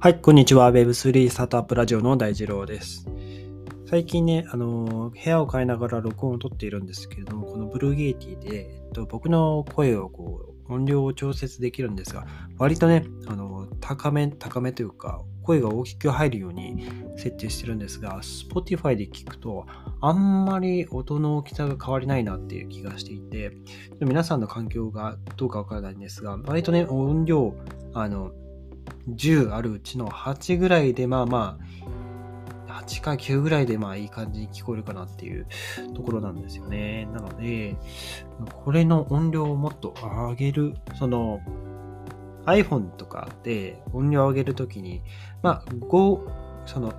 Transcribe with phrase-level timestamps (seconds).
[0.00, 0.70] はい、こんにちは。
[0.70, 3.04] Web3 スタートアップラジオの大二郎です。
[3.90, 16.86] 最近ね、あの、部屋を変えながら録音を撮っているんですけれども、このブルーゲイティで、えっと、僕の声をこう、音量を調節できるんですが、割とね、あの、高め、高めというか、声が大きく入るように
[17.16, 19.66] 設定してるんですが、Spotify で聞くと、
[20.00, 23.56] あんまり音の大きさが変わりないなっていう気がしていて、
[23.98, 27.52] 皆さんの環境がどうかわからないんですが、割とね、音量、
[27.94, 28.30] あの、
[29.08, 31.58] 10あるうちの8ぐらいで、まあま
[32.68, 35.46] あ、8か9ぐらいでまあいい感じに聞こえるかなっていう
[35.94, 37.08] ところなんですよね。
[37.12, 37.76] なので、
[38.64, 41.40] これの音量をもっと上げる、その
[42.46, 45.02] iPhone とかで音量を上げるときに、
[45.42, 46.20] まあ5、
[46.66, 46.92] その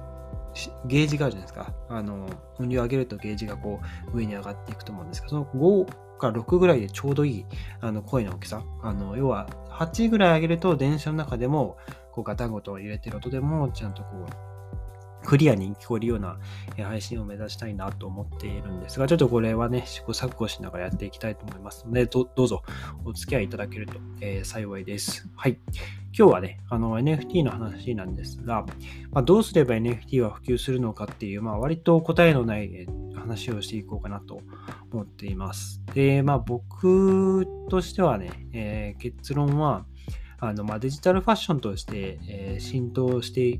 [0.85, 1.73] ゲージがあるじゃないですか。
[1.89, 2.27] あの、
[2.59, 3.79] 音量上げるとゲージがこ
[4.13, 5.45] う上に上がっていくと思うんですけど、その
[5.85, 7.45] 5から6ぐらいでちょうどいい
[7.81, 8.63] あの声の大きさ。
[8.81, 11.77] あの、要は8ぐらい上げると電車の中でも
[12.11, 14.48] こうガタンゴト揺れてる音でもちゃんとこう
[15.29, 16.39] クリアに聞こえるような
[16.75, 22.63] 配信を目指したいなと思っているんですが、ちょっとこれはね、試行錯誤しながらやっていきたいと思いますので、どうぞ
[23.05, 25.29] お付き合いいただけると、えー、幸いです。
[25.35, 25.59] はい。
[26.17, 28.65] 今日はね、あの NFT の話なんですが、
[29.11, 34.41] まあ、どうすれば NFT は普及するのかっていう、まあ、割と答えのない話をしていこうかなと
[34.91, 35.83] 思っています。
[35.93, 39.85] で、まあ僕としてはね、えー、結論は、
[40.39, 43.59] あのまあ、デジタルファッションとして、えー、浸透して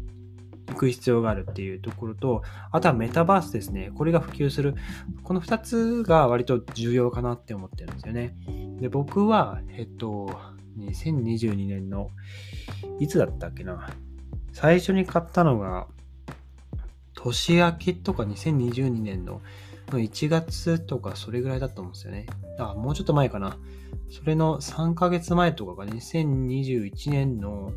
[0.70, 3.92] いく必要があるっていうところと、あとはメタバースですね。
[3.96, 4.76] これが普及する。
[5.24, 8.36] この2つが割と重要かなって思ってるんですよね。
[8.80, 10.32] で、僕は、えっと、
[10.78, 12.12] 2022年の、
[13.00, 13.90] いつだったっけな。
[14.54, 15.88] 最初に買ったのが、
[17.16, 19.42] 年明けとか2022年の
[19.88, 22.28] 1月とかそれぐらいだと思うんですよね。
[22.58, 23.58] あ、もうちょっと前かな。
[24.10, 27.72] それの3ヶ月前とかが2021年の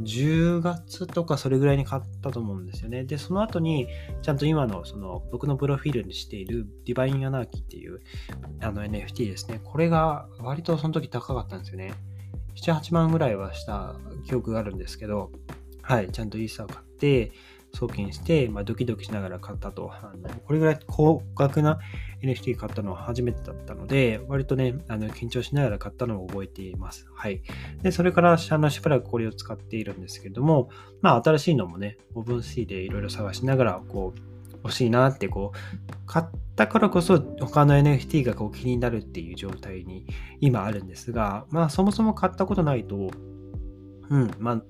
[0.00, 3.04] 10月とかそれぐらいに買ったと思うんですよね。
[3.04, 3.88] で、その後に、
[4.22, 8.00] ちゃんと今のその僕のプロフィールにしているディバインアナーキーっていう
[8.60, 9.60] あの NFT ですね。
[9.64, 11.94] これが割とその時高かったんですよね。
[12.56, 13.96] 7、8万ぐらいはした
[14.26, 15.30] 記憶があるんですけど、
[15.82, 17.32] はい、ちゃんとイーサーを買って、
[17.72, 19.90] 送金して、まあ、ドキドキしながら買ったと。
[19.92, 21.78] あのこれぐらい高額な
[22.22, 27.06] NFT 買ったのは初めてだったので、割とね、あの緊張しながら買ったのを覚えています。
[27.14, 27.42] はい。
[27.82, 30.70] で、それからあのしばらくこれを使っているんですけども、
[31.00, 34.30] まあ、新しいのもね、OpenC でいろいろ探しながら、こう、
[34.62, 36.26] 欲しいなってこう買っ
[36.56, 40.06] たからこそ他の NFT がこう気になるっていう状態に
[40.40, 43.10] 今あるんですがまあそもそも買ったことないと
[44.10, 44.62] うんまあ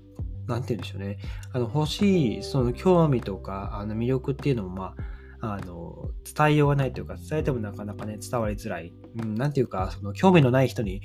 [0.50, 1.18] なんて言うんでしょうね。
[1.52, 4.94] あの、欲しい、その興味とか、あの、魅力っていうのも、ま
[5.40, 8.92] あ、あの、伝えようがないというか、伝えてもなかなかね、伝わりづらい。
[9.18, 11.00] うん、なんていうか、その、興味のない人に、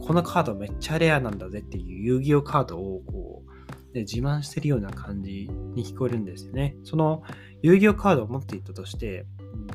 [0.00, 3.50] このカードめっちゃレアなんだぜっていう遊戯王カードを、こう、
[3.94, 6.76] ね、自慢してるような感じに聞こえるんですよね。
[6.84, 7.22] その、
[7.62, 9.26] 遊戯王カードを持っていったとして、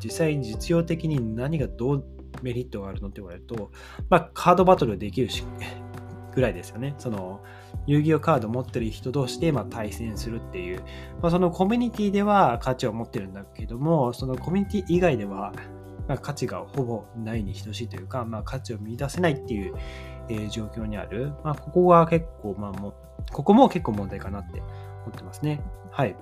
[0.04, 2.06] 実際に実用的に何がどう
[2.42, 3.72] メリットがあるのって言われると、
[4.10, 5.44] まあ、カードバトルできるし、
[6.36, 6.94] ぐらいですよね。
[6.98, 7.42] その、
[7.88, 10.82] 遊戯王カード持ってる人同士で、まあ、対戦するっていう、
[11.22, 15.54] まあ、そのコミュニティでは価値を持ってるんだけども、そのコミュニティ以外では、
[16.08, 19.74] まあ、価値がほぼないに等しいというか、まあ、価値を見出せないっていう、
[20.30, 21.34] えー、状況にある。
[21.44, 22.94] まあ、ここが結構、まあも、
[23.32, 24.70] ここも結構問題かなって思
[25.10, 25.62] ってますね。
[25.92, 26.16] はい。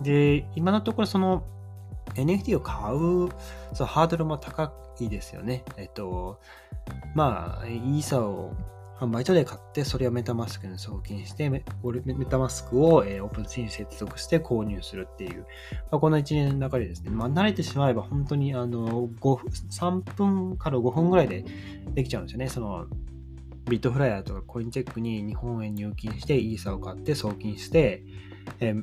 [0.00, 1.44] で、今のところその
[2.14, 3.28] NFT を買う
[3.74, 5.64] そのハードルも高いですよね。
[5.76, 6.40] えっと、
[7.14, 8.52] まあ、イーサを
[8.98, 15.46] 販売所で買って、それを MetaMask に送金して、 MetaMask を、えー、 OpenSea に接続して購入するっていう、
[15.90, 21.44] まあ、この1年の中でですね、まあ、慣れてしまえば本当にあの3分から5分ぐらいで
[21.94, 22.48] できちゃうんですよね。
[22.48, 22.86] その
[23.70, 28.02] ビットフライヤーとかコインチェックに日本円入金して、イーサを買って送金して、
[28.60, 28.82] えー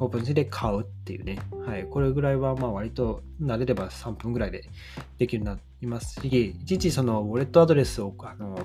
[0.00, 1.38] OpenSea で買うっていうね。
[1.66, 1.84] はい。
[1.84, 4.64] これぐらいは、まあ割と慣れれば3分ぐらいで
[5.18, 8.58] できるようになりますし、いちいちそのウォレットアドレスを、あの、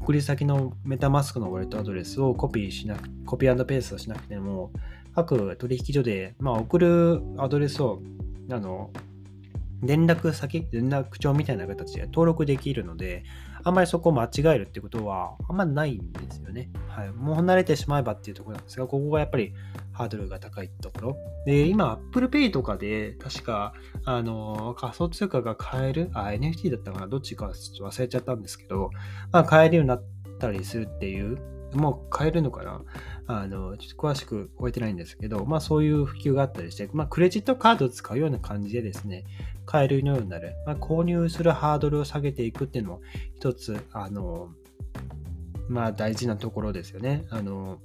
[0.00, 4.70] 送り先の MetaMask のウォレットアドレスをコピーしなく、コピーペーストしなくても、
[5.14, 8.02] 各取引所で、まあ送るアドレスを、
[8.50, 8.90] あの、
[9.82, 13.24] 連絡先、連絡帳みたいな形で登録できるので、
[13.62, 16.70] あんまりそこを間違えるってことはあんまりないんですよね。
[16.88, 17.10] はい。
[17.10, 19.52] もう離れてしまえばっていうところなんですが、ここがやっぱり
[19.96, 21.16] ハードルが高いところ。
[21.46, 23.72] で、今、Apple Pay とかで、確か、
[24.04, 28.90] あの、仮想通貨が買える、あ、NFT だったかな、どっちかちょっと忘れちゃったんですけど、
[29.32, 30.04] まあ、買えるようになっ
[30.38, 31.38] たりするっていう
[31.74, 32.82] もう買えるのかな？
[33.26, 39.24] あの、ちょっと詳しく覚えてないんですけど、まあそういう普及があったりして、まあクレジットカードを使うような感じでですね、
[39.66, 40.54] 買えるようになる。
[40.64, 43.00] まあ購入するハードルを下げていくっていうのも
[43.34, 44.50] 一つ、あの、
[45.68, 47.26] まあ大事なところですよね。
[47.30, 47.78] あの、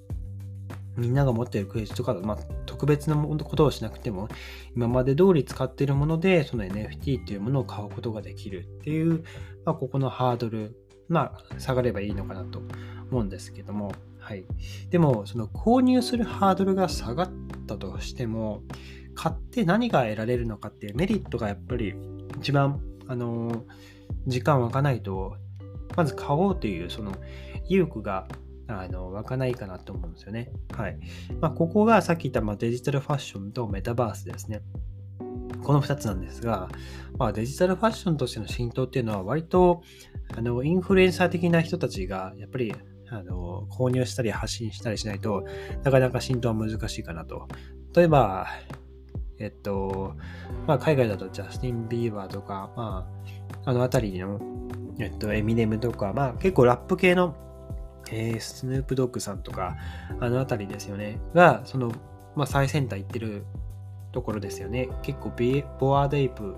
[0.98, 4.28] みんなが持っているクレジットカード、まあ、特別なことをしなくても、
[4.76, 9.24] 今まで通り使っているもので、その NFT っていうものを買うことができるっていう、
[9.66, 10.76] まあ、ここのハードル、
[11.08, 12.62] まあ、下がればいいのかなと
[13.10, 14.46] 思うんですけども、はい。
[14.90, 17.32] でも、その購入するハードルが下がっ
[17.68, 18.64] たとしても、
[19.16, 21.96] 買って何が得られるのかっていうメリットがやっぱり
[22.40, 23.66] 一番、あの、
[24.28, 25.38] 時間湧かないと、
[25.96, 27.14] まず買おうというその
[27.68, 28.28] 意欲が
[28.68, 30.52] あの湧かないかなと思うんですよね。
[30.76, 30.98] はい。
[31.40, 34.62] まあ、ここがさっき言った、まデジタルファッションとメタバースですね。
[35.64, 36.70] この2つなんですが、
[37.18, 39.84] まあ、デジタルファッションとしての浸透っていうのは割と
[40.36, 42.74] あのインフルエンサー的な人たちがやっぱり
[43.10, 45.46] あの購入したり発信したりしないと
[45.84, 47.48] なかなか浸透は難しいかなと。
[47.96, 48.48] 例えば、
[49.38, 50.16] えっと、
[50.66, 53.08] まあ、海外だとジャスティン・ビーバーとか、ま
[53.66, 54.40] あ、あの辺りの、
[55.00, 57.36] えっと、エミネムとか、まあ、結構ラップ系の
[58.12, 59.78] えー、スヌープドッグさんとか、
[60.20, 61.20] あの辺りですよね。
[61.34, 61.92] が、その、
[62.36, 63.46] まあ、最先端行ってる
[64.12, 64.90] ところですよね。
[65.02, 66.56] 結構ビボアデイプ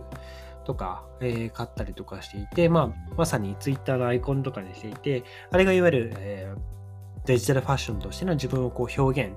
[0.66, 9.36] とか、えー、買ったりとかしていて、まあ、まさにツイッターのアイコンとかにしていて、あれがいわゆる、えー、デジタルファッションとしての自分をこう表現、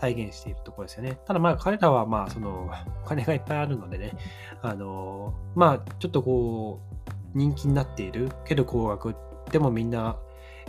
[0.00, 1.18] 体現しているところですよね。
[1.24, 2.70] ただまあ彼らはまあその
[3.04, 4.12] お金がいっぱいあるのでね、
[4.62, 9.14] あのまあちょっとこう人気になっているけど高額
[9.50, 10.16] でもみんな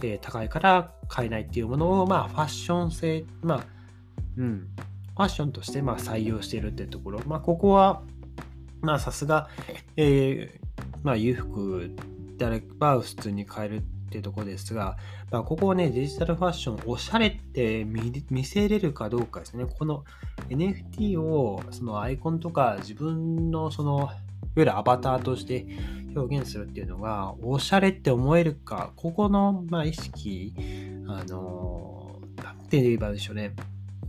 [0.02, 3.64] えー、高いから買えないっていうものを、まあ、ファッション性、まあ、
[4.38, 4.68] うん、
[5.16, 8.02] ファッションとしてまあ採用しているってところ、まあ、ここは、
[8.82, 9.50] まあ、さすが、
[9.98, 10.70] えー、
[11.04, 11.92] まあ、裕福
[12.38, 13.82] であれば普通に買えるっ
[14.12, 14.98] ていうところですが、
[15.30, 19.66] まあ、ここはね、デジタルファッション、おしゃれって見せれるかどうかですね。
[19.66, 20.04] この
[20.50, 24.16] NFT を、そのアイコンとか自分のその、いわ
[24.56, 25.68] ゆるアバターとして
[26.20, 30.54] 表現するっていうのが、おしゃれって思えるか、ここの、まあ、意識、
[31.08, 33.56] あの、なんて言えばいいでしょうね。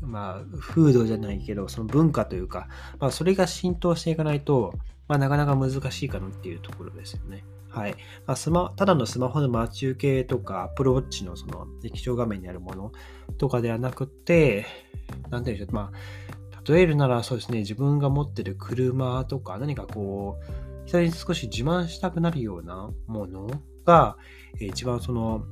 [0.01, 2.69] まあ、風土じゃないけど、その文化というか、
[2.99, 4.75] まあ、それが浸透していかないと、
[5.09, 7.45] まあ、なかなか難しいかなっていうところですよね。
[7.69, 7.93] はい。
[8.27, 12.93] まあ、スマただのスマホの待ち受けとか、アプローチのその液晶画面にあるもの
[13.39, 14.67] とかではなくて、
[15.31, 23.49] なんていうんでしょう、まあ、例えるならそうですね、自分が持ってる車とか、何かこう、際に少し自慢したくなるようなもの
[23.85, 24.17] が、
[24.61, 25.45] え一番その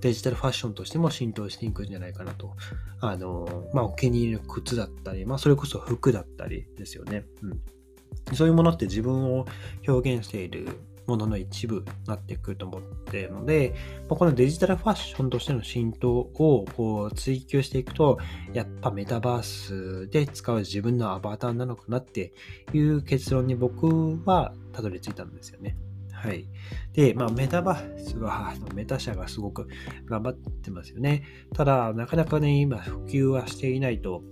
[0.00, 2.54] デジタルファッションとしても浸透していくんじゃないかなと。
[3.00, 7.24] あの、まあ、お気に入りの靴だったり、まあ、それこそ服だったりですよね。
[7.42, 8.34] うん。
[8.34, 9.46] そういうものって自分を
[9.86, 13.74] 表現しているものの一部になってくると思っているので、
[14.08, 18.18] このデジタルファッションとしての浸透をこう追求していくと、
[18.52, 22.34] やっぱメタバースで使う自分のアバターなのかなって
[22.74, 23.86] いう結論に僕
[24.26, 25.76] はたどり着いたんですよね。
[26.12, 26.46] はい。
[26.92, 29.68] で、まあ、メタバースは、メタ社がすごく
[30.04, 31.22] 頑張ってますよね。
[31.54, 34.22] ただ、なかなかね、今、普及はしていないと、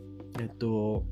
[0.41, 1.05] えっと、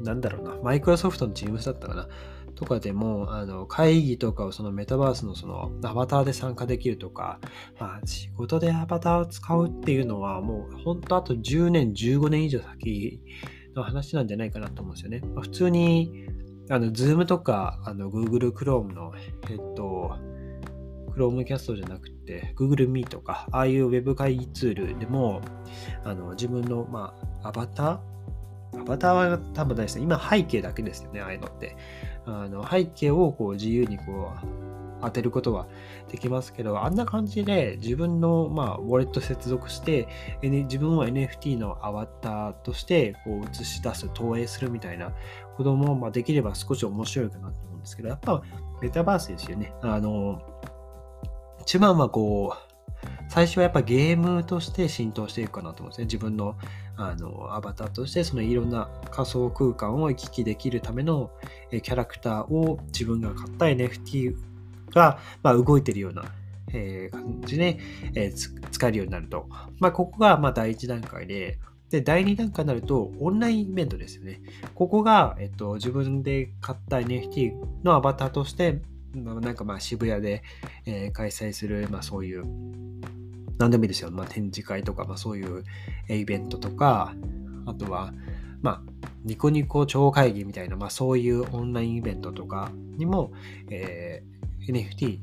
[0.00, 2.08] なんだろうな、マイクロソフトの Teams だったかな。
[2.54, 7.40] とかでも、あの、会議とかをそのメタバースのそのアバターで参加できるとか、
[7.78, 13.20] まあ、仕事でアバターを使うっていうのはもう本当あと10年、15年以上先
[13.74, 15.20] の話なんじゃないかなと思うんですよね。
[15.34, 16.26] まあ、普通に、
[16.70, 19.12] あの、Zoom とか、あの、Google Chrome の、
[19.50, 20.16] えっと、
[21.16, 25.40] Chromecast じゃなくて、Google Meet とか、ああいう Web 会議ツールでも、
[26.04, 28.80] あの、自分の、まあ、アバター？
[28.80, 30.02] アバターは多分ないですね。
[30.04, 31.76] 今背景だけですよね、ああいうのって。
[32.26, 34.64] あの背景をこう自由にこう
[35.04, 35.66] 当てることは
[36.10, 40.08] できますけど、あんな感じで自分の、まあ、ウォレット接続して、
[40.42, 45.12] N、自分を NFT のアバターとしてこう映し出す、投影するみたいな
[45.56, 48.42] ことも、まあ、できれば少し面白いかなと思うんですけど、やっぱ
[48.80, 49.72] メタバースですよね。
[49.82, 50.40] あの、
[51.60, 52.74] 一番はこう、
[53.28, 56.04] 最初はやっぱゲームとして浸透していくかなと思うんですね。
[56.04, 56.56] 自分の
[56.96, 61.30] あのアバターとしてそのいろんな仮想空間を行き来できるための
[61.70, 64.36] キャラクターを自分が買った NFT
[64.94, 66.24] が、まあ、動いてるような、
[66.72, 67.78] えー、感じで、
[68.14, 69.46] えー、使えるようになると。
[69.80, 71.58] まあ、ここがま第一段階で、
[71.90, 74.40] で、第2段階になると、オンラインイベントですよね。
[74.74, 77.52] ここが、えっと、自分で買った NFT
[77.84, 78.80] のアバターとして、
[79.14, 80.42] なんかまあ渋谷で、
[80.86, 82.44] え、開催する、まあそういう
[83.64, 84.10] 何でもいいですよ。
[84.10, 85.64] まあ、展示会とか、まあ、そういう
[86.08, 87.14] イベントとか、
[87.64, 88.12] あとは、
[88.60, 93.32] まあ、ニコニコ超会議みたいな、まあ、そういうオンラインイベントとかにも、
[93.70, 95.18] えー、NFT、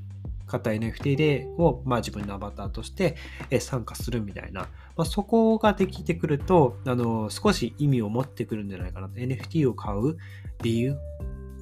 [0.48, 3.16] 買った NFT でを、まあ、自分のアバターとして
[3.60, 4.62] 参加するみたいな、
[4.98, 10.18] まあ、そこができてくるとあの少し意味を持ってくるんじゃないかな NFT を買う
[10.62, 10.98] 理由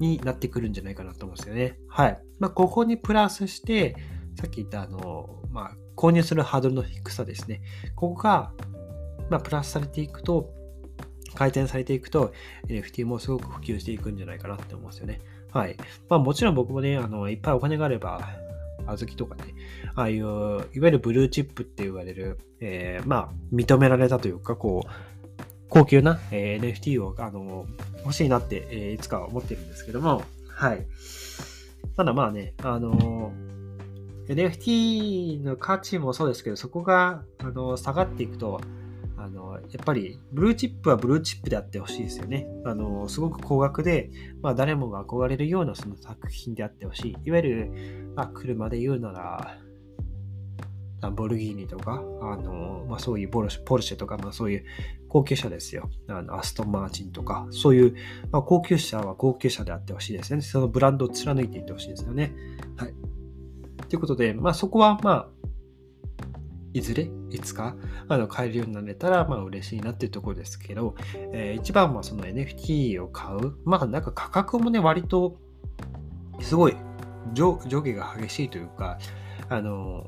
[0.00, 1.78] になってくるんじゃないかなと思うんですよね。
[1.88, 2.18] はい。
[2.40, 3.94] まあ、ここにプラスして、
[4.34, 7.60] さっき言ったあの、まあ、購入するハードルの低さですね。
[7.94, 8.52] ここが、
[9.28, 10.50] まあ、プラスされていくと、
[11.34, 12.32] 改善されていくと、
[12.68, 15.20] NFT もすごく普及していくんじゃないかなって思うんですよね。
[15.52, 15.76] はい。
[16.08, 18.30] まあもちろん僕もね、あの、いっぱいお金があれば、
[18.86, 19.54] 小豆とかね、
[19.94, 27.66] ああいう、いわゆるブルーチップって言われる、えー、まあ、認められたというか、こう、高級な、えー、NFT を、あの、
[27.98, 30.86] 欲しいなって、えー、いつかは思ってるんですけども、はい。
[31.94, 33.34] ただまあね、あの、
[34.34, 38.60] NFT の価値もそうですけど、そこが、あの、下がっていくと、
[39.16, 42.46] あの、やっぱり、ブルーチップはブルーチップであってほしいですよね。
[42.64, 44.10] あの、すごく高額で、
[44.40, 47.16] まあ、誰もが憧れるようなその作品であってほしい。
[47.24, 49.58] いわゆる、まあ、車で言うなら、
[51.00, 54.64] ランボルギーニとか、あの、まあ、そういうポルシェポルシェとか、まあ、そういう
[55.08, 55.90] 高級車ですよ。
[56.08, 57.94] あのアストンマーチンとか、そういう、
[58.30, 60.42] まあ、高級車は高級車であってほしいですよね。
[60.42, 62.32] そのブランドを貫いていってほしいですよね。
[62.76, 62.94] はい。
[63.90, 65.28] ということで、まあ、そこは、まあ、
[66.72, 67.76] いずれ、いつか、
[68.08, 70.94] あの、買えるようになれたら、まあ、嬉しいなっていうところですけど、
[71.32, 73.56] えー、一番はその NFT を買う。
[73.64, 75.36] まあ、なんか価格もね、割と、
[76.40, 76.76] すごい
[77.34, 78.98] 上、上下が激しいというか、
[79.48, 80.06] あの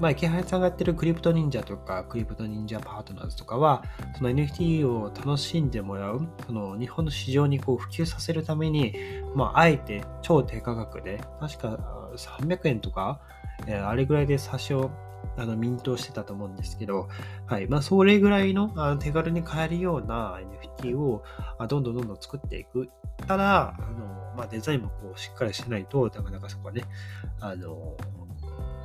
[0.00, 3.84] まあ、池原さんがやってるクリプト忍者とか、クリプト忍者パートナーズとかは、
[4.16, 8.94] その NFT を楽しんでもらう、その日本の市場にこう普及させるために、
[9.34, 13.20] まあ、あえて超低価格で、確か300円とか、
[13.66, 14.90] えー、あれぐらいで差しを
[15.36, 17.08] あの、ミントしてたと思うんですけど、
[17.46, 17.66] はい。
[17.68, 20.38] まあ、それぐらいのあの手軽に買えるような
[20.80, 21.22] NFT を
[21.58, 22.88] あどんどんどんどん作っていく。
[23.26, 26.82] ただ、あの、まあ、デザインもこう、しっかりしないと、なかなかそこはね、
[27.40, 27.96] あの、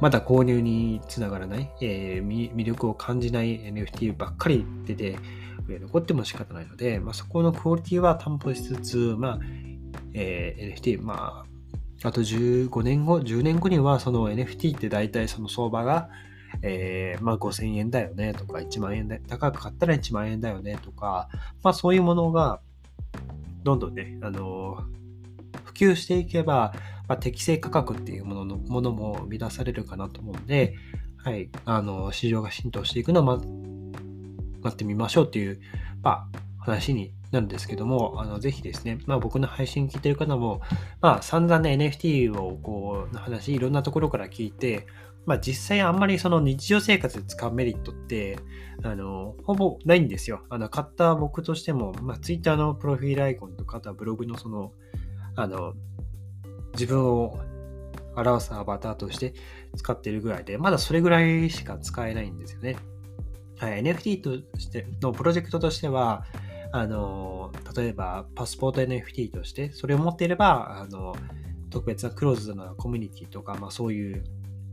[0.02, 5.18] まだ購入につながらない、えー、魅力を感じない NFT ばっかり出て、
[5.68, 9.40] 残っても仕方ないので、まあ、そこのクオリティは担保しつつ、まあ、
[10.14, 11.46] えー、NFT、ま
[12.04, 16.10] あ、あと15年後、10年後にはその NFT って大体その相場が、
[16.62, 21.30] えー、まあ5000円だよねとか、1万円で、高く買ったら1万円だよねとか、
[21.64, 22.60] まあそういうものが、
[23.64, 24.84] どんどんね、あの
[25.64, 26.74] 普及していけば、
[27.08, 30.76] まあ、適正価格っていうもののものも生み出されるかなと思うんで、
[31.18, 33.24] はい、あの、市場が浸透していくのを
[34.62, 35.60] 待ってみましょうっていう、
[36.04, 40.62] まあ、話になるんですけども、あの、ぜひですね、まあ僕の配信聞いてる方も、
[41.02, 44.88] まあ散々ね NFT をこう、の話、いろんなところから聞いて、
[45.26, 48.40] まあ実際あんまりその日常生活で使うメリットって、
[48.84, 50.44] あの、ほぼないんですよ。
[50.50, 54.72] あの、買った僕としても、まあ Twitter のプロフィールアイコンとか、あとはブログのその、
[55.36, 55.74] あの、
[56.76, 57.40] 自分を
[58.16, 59.34] 表すアバターとして
[59.76, 62.78] 使ってるぐらいで、まだそれぐらいしか使えないんですよね。
[63.58, 66.26] はい、NFT としてのプロジェクトとしては、
[66.72, 71.16] あの、例えばパスポート NFT として、それを持っていれば、あの、
[71.70, 74.24] 特別なクローズドなコミュニティとか、まあそういう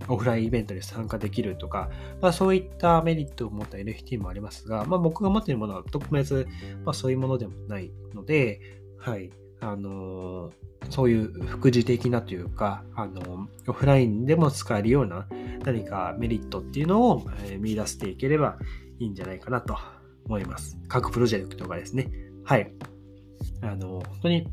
[0.09, 1.91] オフラインイベントに参加できるとか、
[2.21, 6.47] まあそういったメリットを持った NFT もありますが、まあ僕が持っているものは特別、
[6.85, 8.61] まあそういうものでもないので、
[8.99, 9.31] はい、
[9.63, 10.51] あの
[10.91, 15.27] そういう副次的なというか、あのオフラインでも使えるような
[15.65, 18.59] 何かメリットっていうのを、え見出していければ
[18.99, 19.77] いいんじゃないかなと
[20.27, 20.77] 思います。
[20.89, 22.11] 各プロジェクトがですね。
[22.45, 22.73] はい。
[23.63, 24.49] あの、本当に、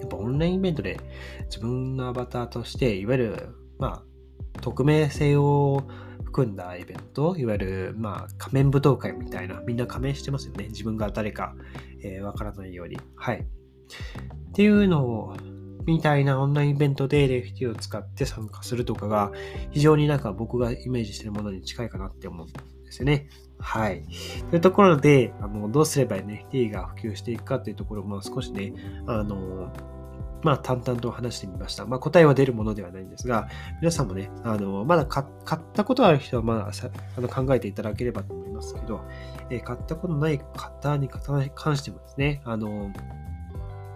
[0.00, 0.98] やっぱオンラインイベントで
[1.44, 5.84] 自分のアバターとして、いわゆる、まあ、匿名性を
[6.24, 10.68] 含んだイベント、いわゆる、まあ、仮面舞踏会みたいな、みんな仮面してますよね。
[10.68, 11.54] 自分が誰か、
[12.02, 12.98] えー、からないように。
[13.14, 13.46] はい。
[14.48, 15.36] っていうのを、
[15.86, 19.32] みたいなオンラインイベントで NFT を使って参加するとかが、
[19.70, 22.52] 非常になんか僕がイメージしてるものに近いかなって思うん
[22.84, 23.28] ですよね。
[23.58, 24.02] はい。
[24.50, 28.72] というところで、あのどうすれば NFT が普及していくかっていうところも少しね、
[29.06, 29.72] あの、
[30.42, 31.86] まあ、淡々と話してみました。
[31.86, 33.48] まあ、答えは出るものではないんですが、
[33.80, 39.00] 皆さんもね、あの、まだ買ったことある人は、まだあの考えていただければと思いますけど、
[39.50, 42.92] えー、買ったことない方に関してもですね、あの、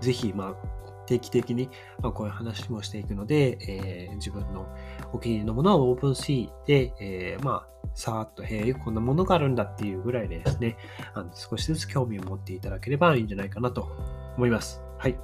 [0.00, 1.68] ぜひ、まあ、定期的に、
[2.02, 4.66] ま、こういう話もしていくので、えー、自分の
[5.12, 10.76] お気に入りのものをオープンシーで、えー、まあ、さーっと、へえ、こんなものがあるんだっていうぐらいでですね、
[11.14, 13.90] あの少しずつ興味を持っていただければいいんじゃないかなと
[14.36, 14.80] 思います。
[14.98, 15.18] はい。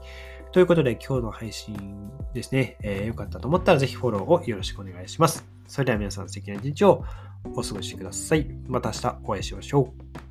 [0.52, 5.46] ということで、今日の配信ですね、えー、よかったと思ったらぜひフォローをよろしくお願いします。
[5.66, 7.04] それでは皆さん素敵な一日を
[7.54, 8.46] お過ごしください。
[8.66, 9.92] また明日お会いしましょ
[10.22, 10.25] う。